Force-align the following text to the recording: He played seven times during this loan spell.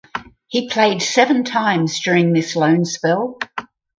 He 0.47 0.67
played 0.67 1.03
seven 1.03 1.43
times 1.43 1.99
during 1.99 2.33
this 2.33 2.55
loan 2.55 2.85
spell. 2.85 3.37